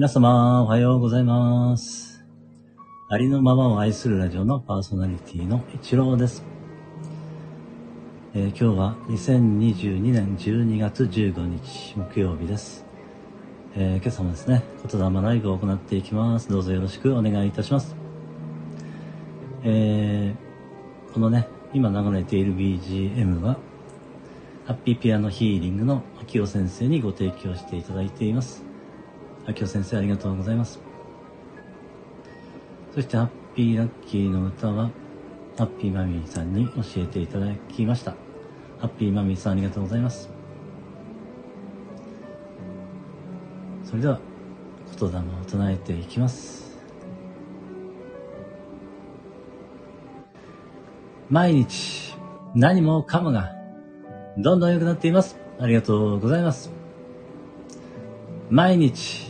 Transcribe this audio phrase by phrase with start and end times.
[0.00, 2.24] 皆様、おはようございます。
[3.10, 6.42] ありのままを愛するラジオのパーソナリティの一郎です。
[8.32, 12.86] えー今日は2022年12月15日木曜日です。
[13.76, 16.48] えー今朝もですね、言霊ライブを行っていきます。
[16.48, 17.94] どうぞよろしくお願いいたします。
[19.64, 23.58] えーこのね、今流れている BGM は、
[24.64, 28.69] ハッピーピアノヒーリングの秋代先生にご提供していただいています。
[29.50, 30.80] 秋代先生ありがとうございます。
[32.94, 34.90] そしてハッピーラッキーの歌は、
[35.56, 38.12] ハッピーマミーさんに教えていただきました。
[38.78, 40.30] ハッピーマミーさんありがとうございます。
[43.84, 44.20] それでは、
[44.98, 46.78] 言霊を唱えていきます。
[51.28, 52.14] 毎日、
[52.54, 53.52] 何もかもが、
[54.38, 55.36] どんどん良くなっています。
[55.58, 56.70] ありがとうございます。
[58.48, 59.29] 毎日、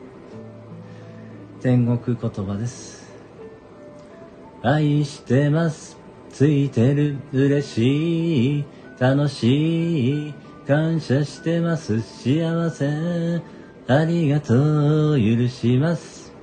[1.61, 3.13] 天国言葉です。
[4.63, 5.95] 愛してます。
[6.31, 7.17] ついてる。
[7.31, 8.65] 嬉しい。
[8.99, 10.33] 楽しい。
[10.65, 12.01] 感謝してます。
[12.01, 13.41] 幸せ。
[13.87, 15.19] ありがとう。
[15.19, 16.33] 許します。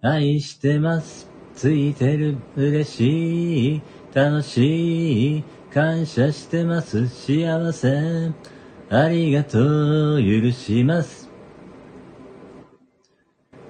[0.00, 1.28] 愛してます。
[1.56, 2.36] ついてる。
[2.54, 3.82] 嬉しい。
[4.14, 5.44] 楽しい。
[5.72, 7.08] 感謝してます。
[7.08, 8.30] 幸せ。
[8.88, 10.20] ありがとう。
[10.22, 11.23] 許します。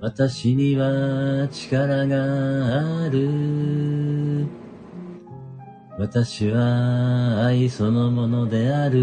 [0.00, 4.46] 私には力がある。
[5.98, 8.98] 私は愛そのものである。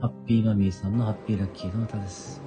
[0.00, 2.45] ハッピーマミーさんのハッピーラッキーの歌です。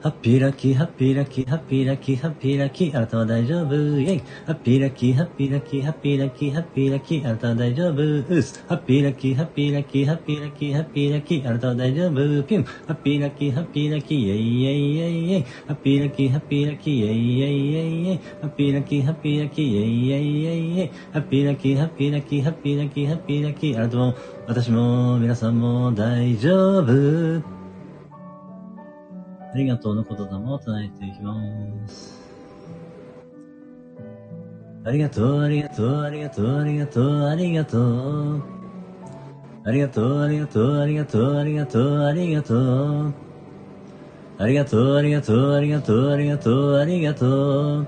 [0.00, 8.64] ハッピーラッキー、ハッピーラッキー、ハッピーラッキー、ハッピーラッキー、あなたは大丈夫、イェイハッピーラッキー、ハッピーラッキー、ハッピーラッキー、ハッピーラッキー、あなたは大丈夫、うっす。
[8.68, 12.12] ハッピーラッキー、ハッピーラッキー、ハッピーラッキー、ハッピーラッキー、あなたは大丈夫、
[12.44, 12.62] ピュン。
[12.62, 15.42] ハッピーラッキー、ハッピーラッキー、イェイイェイイェイイェイ。
[15.42, 18.20] ハッピーラッキー、ハッピーラッキー、イェイイェイイェイイェイ。
[18.40, 20.90] ハッピーラッキー、ハッピーラッキー、イェイイェイイェイイェイ。
[21.12, 24.14] ハッピーラッキー、ハッピーラッキー、ハッピーラッキー、ハッピーラッキー、あなたも、
[24.46, 27.57] 私も、皆さんも大丈夫。
[29.52, 31.34] ありがとうの言霊を唱えていきま
[31.88, 32.18] す。
[34.84, 37.78] ありがとう、ありがとう、ありがとう、ありがとう、ありがと
[38.36, 38.42] う。
[39.64, 42.54] ありがとう、ありがとう、ありがとう、ありがとう、ありがと
[43.08, 43.14] う。
[44.38, 47.86] ありがとう、ありがとう、ありがとう、ありがとう、ありがとう。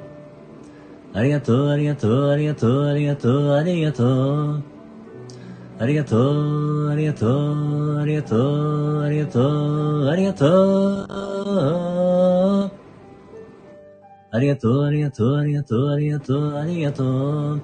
[1.12, 4.62] ありがとう、ありがとう、ありがとう、ありがとう、ありがとう。
[5.78, 11.29] ありがとう、ありがとう、ありがとう、ありがとう、ありがとう。
[14.32, 17.62] ありがとう、ありがとう、ありがとう、ありがとう、ありがとう。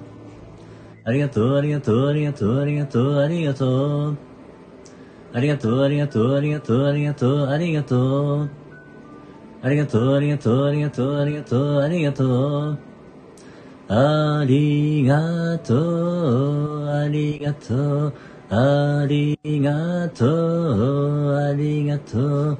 [1.05, 4.17] ありがとう、ありがとう、ありがとう、ありがとう、ありがとう。
[5.33, 8.49] ありがとう、ありがとう、ありがとう、ありがとう、ありがとう。
[9.61, 12.79] ありがとう、ありがとう、ありがとう、ありがとう、ありがとう。
[13.89, 18.13] ありがとう、ありがとう、
[18.49, 22.59] ありがとう、ありがとう、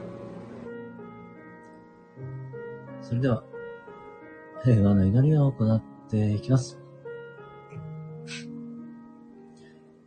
[4.63, 6.79] 平和の祈りを行っていきます。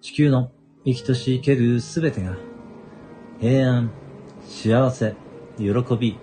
[0.00, 0.52] 地球の
[0.84, 2.36] 生きとし生けるすべてが、
[3.40, 3.90] 平安、
[4.46, 5.16] 幸せ、
[5.58, 5.64] 喜
[5.98, 6.18] び、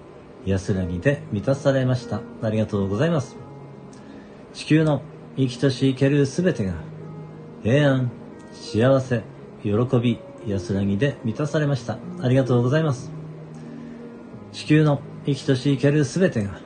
[0.45, 2.22] 安らぎで満たされました。
[2.42, 3.36] ありがとうございます。
[4.54, 5.01] 地球の
[5.36, 6.75] 生きとし生けるすべてが、
[7.63, 8.12] 平安、
[8.54, 9.24] 幸せ、
[9.62, 11.98] 喜び、安らぎで満たされました。
[12.22, 13.12] ありがとうございます。
[14.54, 16.60] 地球の生きとし生けるすべてが、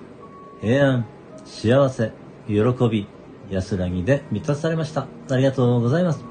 [0.61, 1.06] 平安、
[1.45, 2.12] 幸せ、
[2.47, 2.56] 喜
[2.89, 3.07] び、
[3.51, 5.07] 安らぎで満たされました。
[5.30, 6.25] ありがとうございます。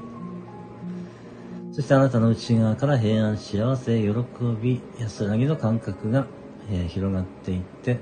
[1.71, 4.13] そしてあなたの内側から平安、幸せ、喜
[4.61, 6.27] び、安らぎの感覚が、
[6.69, 7.99] えー、広がっていって、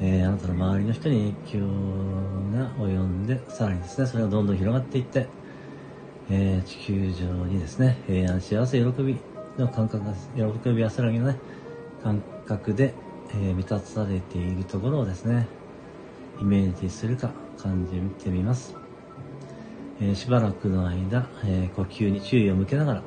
[0.00, 1.66] えー、あなたの周りの人に影響
[2.54, 5.28] が及んで、さらにですね、それがどんどん広がっていって、
[6.30, 9.16] えー、地球上にですね、平安、幸せ、喜び
[9.58, 11.38] の感覚が、喜び、安らぎのね、
[12.02, 12.94] 感覚で、
[13.34, 15.46] え満たされているところをですね、
[16.40, 18.74] イメージするか感じてみます。
[20.00, 23.04] えしばらくの間、え呼吸に注意を向けながら、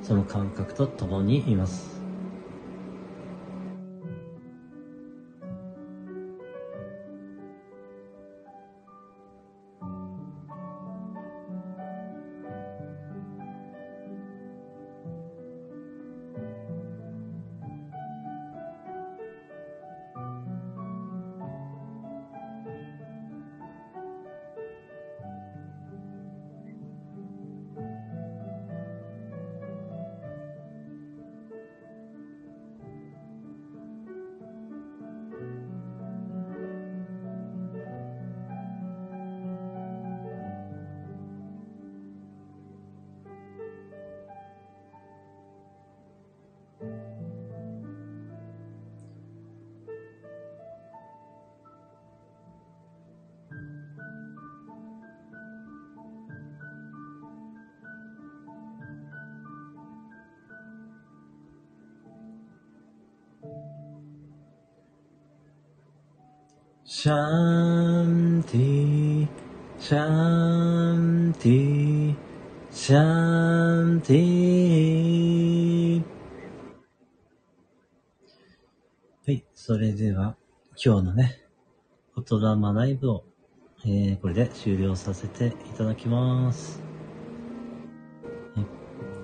[0.00, 1.91] その感覚と共にいます。
[67.02, 67.14] シャ
[68.04, 69.28] ンティー、
[69.80, 72.14] シャンティー、
[72.70, 76.02] シャンティー。
[79.26, 80.36] はい、それでは、
[80.76, 81.40] 今日のね、
[82.14, 83.24] 言霊ライブを、
[83.84, 86.80] えー、これで終了させていただきます。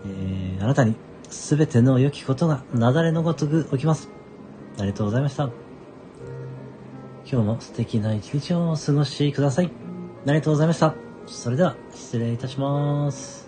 [0.05, 0.97] えー、あなたに
[1.31, 4.09] すべての良きことが雪崩のごとく起きます。
[4.79, 5.68] ありがとうございました。
[7.31, 9.67] 今日も素敵な一日をお過ごしください。
[9.67, 10.95] ありがとうございました。
[11.27, 13.48] それでは、失礼いたします。